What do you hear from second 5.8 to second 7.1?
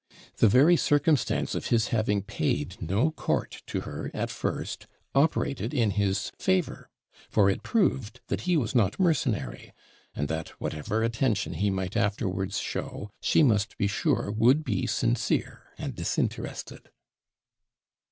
his favour;